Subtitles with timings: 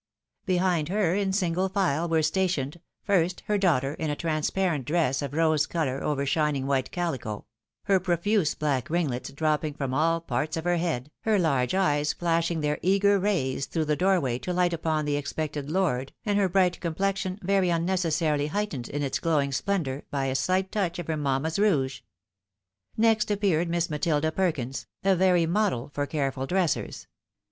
[0.47, 5.33] Behind her, in single file, were stationed— first, her daughter, in a transparent dress of
[5.33, 7.45] rose colour over shining white calico;
[7.83, 12.61] her profuse black ringlets dropping from all parts of her head, her large eyes flashing
[12.61, 16.81] their eager rays through the doorway to hght upon the expected lord, and her bright
[16.81, 21.15] com plexion very unnecessarily heightened in its glowing splendour by a slight touch of her
[21.15, 22.01] mamma's rouge.
[22.97, 27.05] Next appeared Miss Matilda Perkins, a very model for careful dressers.